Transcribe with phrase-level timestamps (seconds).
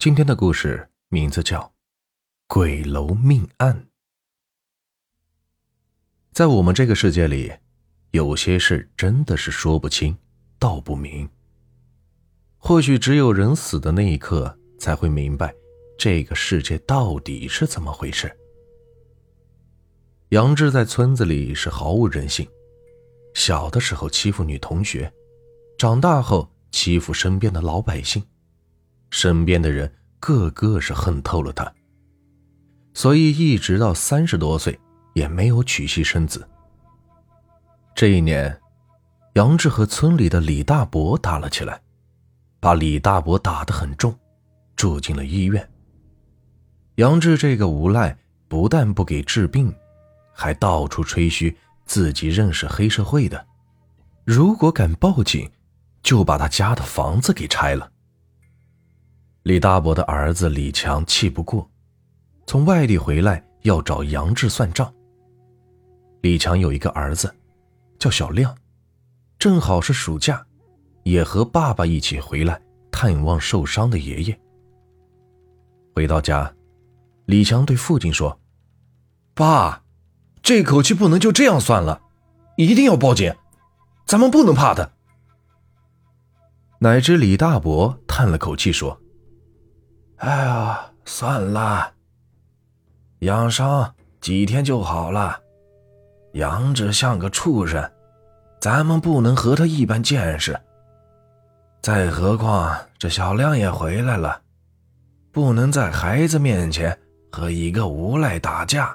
[0.00, 1.60] 今天的故事名字叫
[2.46, 3.76] 《鬼楼命案》。
[6.32, 7.52] 在我们这个世界里，
[8.12, 10.16] 有些事真的是说不清
[10.58, 11.28] 道不明。
[12.56, 15.54] 或许只有人死的那一刻，才会明白
[15.98, 18.34] 这个世界到底是怎么回事。
[20.30, 22.48] 杨志在村子里是毫无人性，
[23.34, 25.12] 小的时候欺负女同学，
[25.76, 28.24] 长大后欺负身边的老百姓。
[29.10, 31.72] 身边的人个个是恨透了他，
[32.94, 34.78] 所以一直到三十多岁
[35.14, 36.46] 也没有娶妻生子。
[37.94, 38.58] 这一年，
[39.34, 41.80] 杨志和村里的李大伯打了起来，
[42.60, 44.16] 把李大伯打得很重，
[44.76, 45.68] 住进了医院。
[46.96, 48.16] 杨志这个无赖
[48.48, 49.74] 不但不给治病，
[50.32, 53.46] 还到处吹嘘自己认识黑社会的，
[54.24, 55.50] 如果敢报警，
[56.02, 57.90] 就把他家的房子给拆了。
[59.42, 61.66] 李大伯的儿子李强气不过，
[62.46, 64.92] 从外地回来要找杨志算账。
[66.20, 67.34] 李强有一个儿子，
[67.98, 68.54] 叫小亮，
[69.38, 70.44] 正好是暑假，
[71.04, 72.60] 也和爸爸一起回来
[72.92, 74.38] 探望受伤的爷爷。
[75.94, 76.54] 回到家，
[77.24, 78.38] 李强对父亲说
[79.32, 79.82] ：“爸，
[80.42, 82.02] 这口气不能就这样算了，
[82.58, 83.34] 一定要报警，
[84.06, 84.90] 咱们不能怕他。”
[86.80, 89.00] 乃至李大伯叹了口气说。
[90.20, 91.92] 哎呀，算了，
[93.20, 95.40] 养伤几天就好了。
[96.34, 97.90] 杨志像个畜生，
[98.60, 100.60] 咱们不能和他一般见识。
[101.80, 104.42] 再何况这小亮也回来了，
[105.32, 106.96] 不能在孩子面前
[107.32, 108.94] 和一个无赖打架。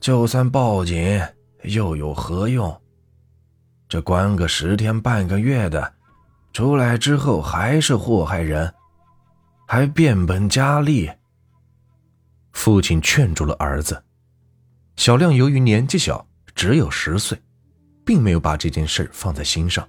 [0.00, 1.20] 就算报警
[1.64, 2.74] 又有何用？
[3.90, 5.92] 这关个十天半个月的，
[6.54, 8.72] 出来之后还是祸害人。
[9.70, 11.10] 还变本加厉。
[12.52, 14.02] 父亲劝住了儿子。
[14.96, 17.38] 小亮由于年纪小，只有十岁，
[18.02, 19.86] 并没有把这件事放在心上。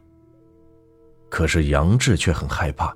[1.29, 2.93] 可是杨志却很害怕。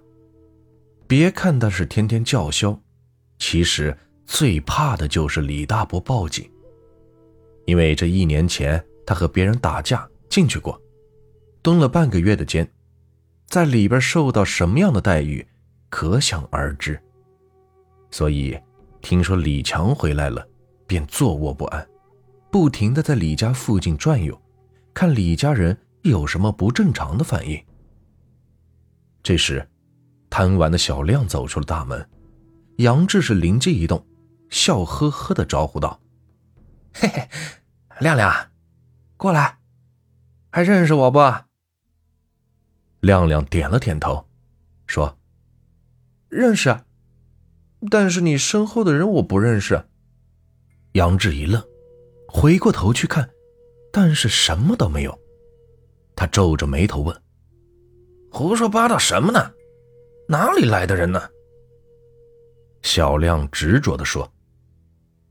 [1.08, 2.78] 别看他是天天叫嚣，
[3.40, 6.52] 其实最怕的就是李大伯报警。
[7.66, 10.80] 因为这一年前他和别人打架进去过，
[11.62, 12.70] 蹲了半个月的监，
[13.48, 15.48] 在里边受到什么样的待遇？
[15.94, 17.00] 可想而知。
[18.10, 18.60] 所以，
[19.00, 20.44] 听说李强回来了，
[20.88, 21.88] 便坐卧不安，
[22.52, 24.36] 不停的在李家附近转悠，
[24.92, 27.64] 看李家人有什么不正常的反应。
[29.22, 29.70] 这时，
[30.32, 32.10] 贪玩的小亮走出了大门，
[32.78, 34.04] 杨志是灵机一动，
[34.50, 36.02] 笑呵呵的招呼道
[36.92, 37.30] ：“嘿嘿，
[38.00, 38.34] 亮亮，
[39.16, 39.60] 过来，
[40.50, 41.20] 还认识我不？”
[43.02, 44.28] 亮亮点了点头，
[44.88, 45.16] 说。
[46.34, 46.84] 认识啊，
[47.92, 49.86] 但是你身后的人我不认识。
[50.94, 51.64] 杨志一愣，
[52.28, 53.30] 回过头去看，
[53.92, 55.18] 但是什么都没有。
[56.16, 57.22] 他皱着眉头问
[58.34, 59.52] ：“胡说八道什么呢？
[60.28, 61.22] 哪里来的人呢？”
[62.82, 64.34] 小亮执着的说：“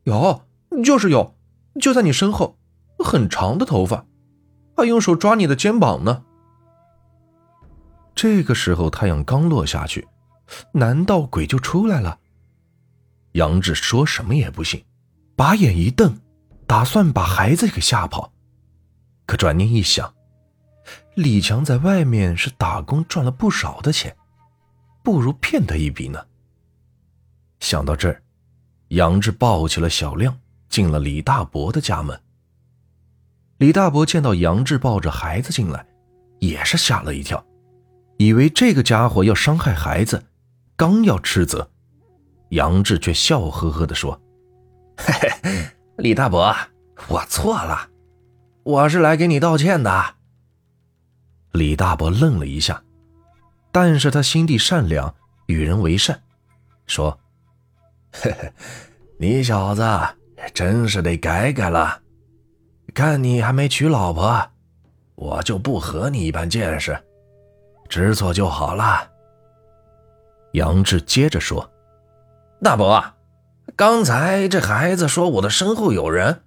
[0.04, 0.42] 有，
[0.84, 1.34] 就是有，
[1.80, 2.56] 就在你身后，
[3.00, 4.06] 很长的头发，
[4.76, 6.24] 还用手抓你的肩膀呢。”
[8.14, 10.06] 这个时候，太阳刚落下去。
[10.72, 12.18] 难道鬼就出来了？
[13.32, 14.84] 杨志说什么也不信，
[15.34, 16.20] 把眼一瞪，
[16.66, 18.32] 打算把孩子给吓跑。
[19.24, 20.12] 可转念一想，
[21.14, 24.14] 李强在外面是打工赚了不少的钱，
[25.02, 26.22] 不如骗他一笔呢。
[27.60, 28.22] 想到这儿，
[28.88, 30.38] 杨志抱起了小亮，
[30.68, 32.20] 进了李大伯的家门。
[33.58, 35.86] 李大伯见到杨志抱着孩子进来，
[36.40, 37.42] 也是吓了一跳，
[38.18, 40.22] 以为这个家伙要伤害孩子。
[40.76, 41.70] 刚要斥责，
[42.48, 44.20] 杨志却笑呵呵地说
[44.96, 45.12] ：“嘿
[45.42, 45.66] 嘿，
[45.96, 46.54] 李大伯，
[47.08, 47.88] 我错了，
[48.64, 50.14] 我是来给你道歉的。”
[51.52, 52.82] 李大伯愣了一下，
[53.70, 55.14] 但是他心地善良，
[55.46, 56.20] 与人为善，
[56.86, 57.18] 说
[58.12, 58.52] ：“嘿嘿，
[59.18, 59.82] 你小子
[60.54, 62.00] 真是得改改了，
[62.94, 64.50] 看你还没娶老婆，
[65.14, 66.98] 我就不和你一般见识，
[67.88, 69.08] 知错就好了。”
[70.52, 71.70] 杨志接着说
[72.62, 73.14] ：“大伯啊，
[73.76, 76.42] 刚才这孩子说我的身后有人，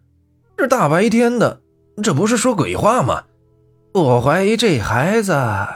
[0.57, 1.61] 这大白天的，
[2.03, 3.23] 这不是说鬼话吗？
[3.93, 5.33] 我怀疑这孩子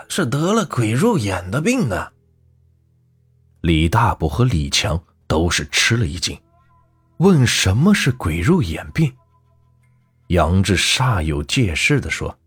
[0.10, 2.10] 是得了鬼入眼的病呢。”
[3.62, 6.40] 李大伯和李强都是吃了一惊，
[7.18, 9.12] 问：“什么是鬼入眼病？”
[10.28, 12.38] 杨志煞有介事地说：“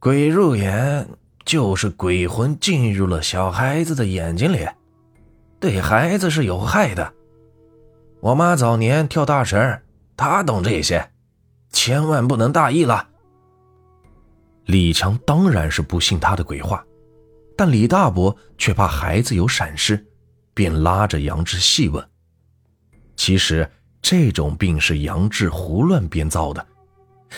[0.00, 1.06] 鬼入眼。”
[1.52, 4.66] 就是鬼魂进入了小孩子的眼睛里，
[5.60, 7.12] 对孩子是有害的。
[8.20, 9.82] 我妈早年跳大神，
[10.16, 11.10] 她懂这些，
[11.70, 13.06] 千万不能大意了。
[14.64, 16.82] 李强当然是不信他的鬼话，
[17.54, 20.02] 但李大伯却怕孩子有闪失，
[20.54, 22.02] 便拉着杨志细问。
[23.14, 23.70] 其实
[24.00, 26.66] 这种病是杨志胡乱编造的，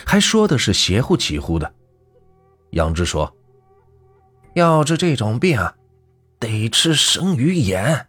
[0.06, 1.74] 还说的是邪乎起乎的。
[2.70, 3.28] 杨志说
[4.54, 5.60] ：“要治这种病，
[6.38, 8.06] 得吃生鱼眼。”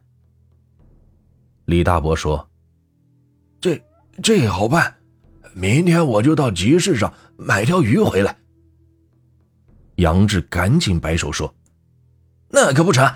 [1.65, 2.47] 李大伯说
[3.59, 3.81] ：“这
[4.23, 4.95] 这好办，
[5.53, 8.37] 明天我就到集市上买条鱼回来。”
[9.97, 11.55] 杨志赶紧摆手说
[12.49, 13.11] ：“那可不成，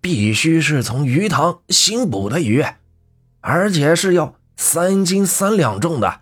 [0.00, 2.64] 必须是从鱼塘新捕的鱼，
[3.40, 6.20] 而且是要三斤三两重的。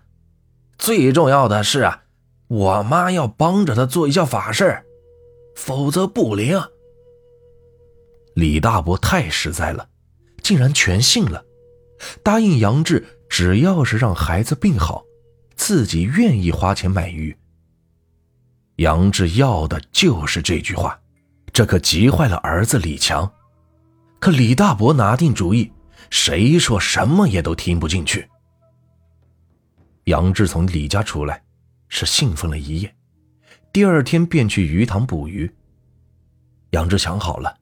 [0.77, 2.03] 最重要的是啊，
[2.47, 4.83] 我妈要帮着他做一下法事，
[5.55, 6.61] 否则不灵。”
[8.35, 9.87] 李大伯太实在了，
[10.41, 11.45] 竟然全信了，
[12.23, 15.03] 答应杨志，只要是让孩子病好，
[15.55, 17.35] 自己愿意花钱买鱼。
[18.77, 20.99] 杨志要的就是这句话，
[21.51, 23.31] 这可急坏了儿子李强。
[24.19, 25.71] 可李大伯拿定主意，
[26.09, 28.27] 谁说什么也都听不进去。
[30.05, 31.43] 杨志从李家出来，
[31.87, 32.95] 是兴奋了一夜，
[33.73, 35.51] 第二天便去鱼塘捕鱼。
[36.69, 37.57] 杨志想好了，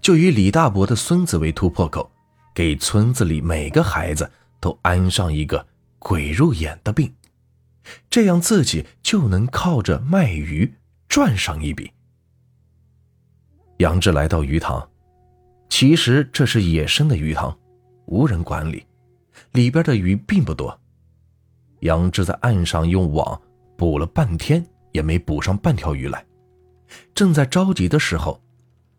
[0.00, 2.08] 就以李大伯的孙子为突破口，
[2.54, 4.30] 给村子里每个孩子
[4.60, 5.66] 都安上一个
[5.98, 7.12] 鬼入眼的病。
[8.08, 10.72] 这样自己就能靠着卖鱼
[11.08, 11.90] 赚上一笔。
[13.78, 14.88] 杨志来到鱼塘，
[15.68, 17.58] 其实这是野生的鱼塘，
[18.06, 18.86] 无人管理，
[19.50, 20.78] 里边的鱼并不多。
[21.80, 23.42] 杨志在岸上用网
[23.76, 26.24] 捕了半天，也没捕上半条鱼来。
[27.14, 28.42] 正在着急的时候，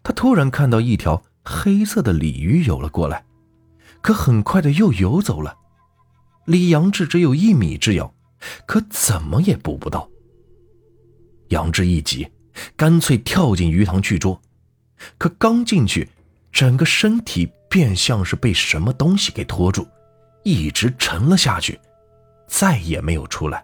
[0.03, 3.23] 他突然看到一条黑色的鲤鱼游了过来，
[4.01, 5.55] 可很快的又游走了，
[6.45, 8.13] 离杨志只有一米之遥。
[8.65, 10.09] 可怎么也捕不到。
[11.49, 12.27] 杨志一急，
[12.75, 14.41] 干脆跳进鱼塘去捉，
[15.19, 16.09] 可刚进去，
[16.51, 19.87] 整个身体便像是被什么东西给拖住，
[20.43, 21.79] 一直沉了下去，
[22.47, 23.63] 再也没有出来。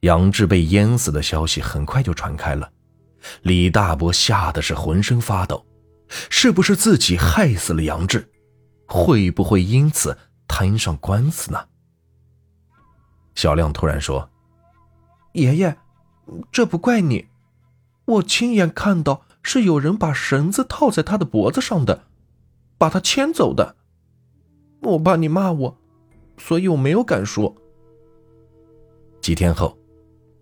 [0.00, 2.70] 杨志被淹死的消息很快就传开了，
[3.42, 5.64] 李大伯吓得是浑身发抖，
[6.30, 8.30] 是不是自己害死了杨志？
[8.86, 10.16] 会不会因此
[10.48, 11.66] 摊上官司呢？
[13.34, 14.28] 小亮突然说
[15.32, 15.76] ：“爷爷，
[16.50, 17.28] 这不怪你，
[18.06, 22.04] 我亲眼看到是有人把绳子套在他的脖子上的，
[22.76, 23.76] 把他牵走的。
[24.80, 25.78] 我怕你骂我，
[26.38, 27.54] 所以我没有敢说。”
[29.20, 29.78] 几天后，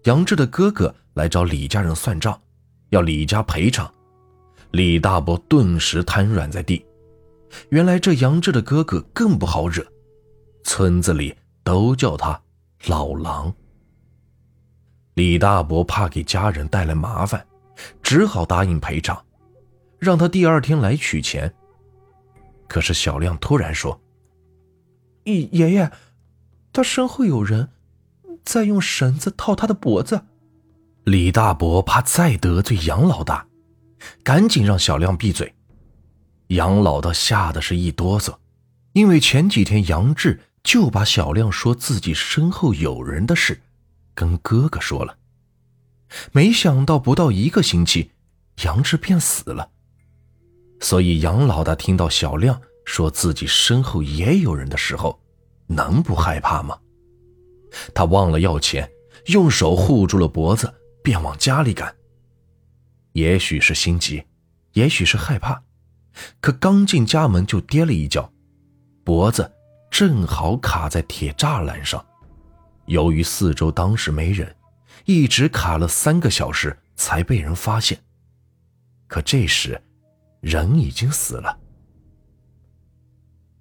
[0.08, 2.40] 杨志的哥哥来找李家人算账，
[2.88, 3.92] 要李家赔偿。
[4.70, 6.82] 李大伯顿时瘫软在地。
[7.68, 9.86] 原来这杨志的哥哥更不好惹，
[10.64, 12.40] 村子里都叫他。
[12.86, 13.52] 老狼，
[15.12, 17.46] 李大伯怕给家人带来麻烦，
[18.02, 19.22] 只好答应赔偿，
[19.98, 21.52] 让他第二天来取钱。
[22.66, 24.00] 可是小亮突然说
[25.24, 25.92] ：“爷爷，
[26.72, 27.68] 他身后有人
[28.44, 30.26] 再用绳子套他的脖子。”
[31.04, 33.46] 李大伯怕再得罪杨老大，
[34.22, 35.54] 赶紧让小亮闭嘴。
[36.48, 38.36] 杨老大吓得是一哆嗦，
[38.92, 40.40] 因为前几天杨志。
[40.64, 43.62] 就把小亮说自己身后有人的事，
[44.14, 45.16] 跟哥哥说了。
[46.32, 48.10] 没想到不到一个星期，
[48.64, 49.70] 杨志便死了。
[50.80, 55.18] 所以杨老大听到小亮说自己身后也有人的时候，
[55.68, 56.78] 能不害怕吗？
[57.94, 58.90] 他忘了要钱，
[59.26, 61.94] 用手护住了脖子，便往家里赶。
[63.12, 64.24] 也许是心急，
[64.72, 65.62] 也许是害怕，
[66.40, 68.32] 可刚进家门就跌了一跤，
[69.04, 69.52] 脖子。
[69.90, 72.04] 正好卡在铁栅栏上，
[72.84, 74.54] 由于四周当时没人，
[75.06, 77.98] 一直卡了三个小时才被人发现。
[79.06, 79.82] 可这时，
[80.40, 81.58] 人已经死了。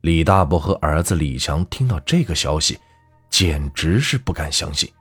[0.02, 2.78] 李大伯和儿子李强听到这个消息，
[3.38, 4.92] 简直是不敢相信，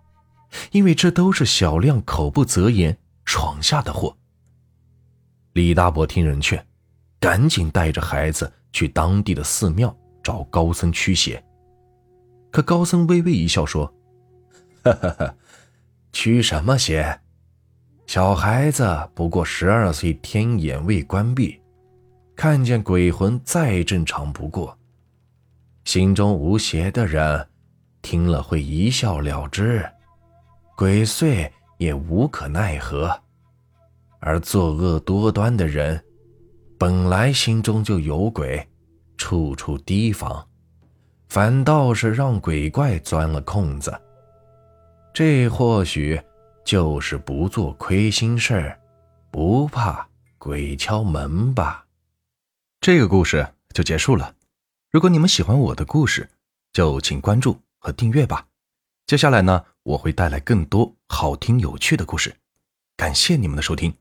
[0.70, 4.14] 因为这都是小亮口不择言闯下的祸。
[5.54, 6.62] 李大伯听人劝，
[7.18, 9.96] 赶紧带着孩子去当地的寺庙。
[10.22, 11.42] 找高僧驱邪，
[12.50, 13.86] 可高僧微微一笑说
[14.84, 15.34] ：“哈哈哈，
[16.12, 17.18] 驱什么邪？
[18.06, 21.58] 小孩子不过十二岁，天眼未关闭，
[22.34, 24.76] 看见鬼魂再正常不过。
[25.84, 27.48] 心中无邪的人，
[28.06, 29.84] 听了会一笑了之，
[30.76, 33.10] 鬼祟也无可奈何；
[34.20, 36.00] 而作恶多端的人，
[36.78, 38.64] 本来心中就有鬼，
[39.18, 40.46] 处处提防，
[41.28, 43.92] 反倒是让鬼怪钻了空子。
[45.12, 46.22] 这或许
[46.64, 48.80] 就是不做亏心事儿，
[49.32, 50.08] 不怕
[50.38, 51.84] 鬼敲门吧。
[52.80, 53.44] 这个故事
[53.74, 54.32] 就结束了。
[54.92, 56.30] 如果你们喜欢我的故事，
[56.72, 58.48] 就请关注和订阅吧。
[59.06, 62.34] 接下来呢，我会带来更多好听有趣的故事。
[62.96, 63.94] 感谢你们的收听。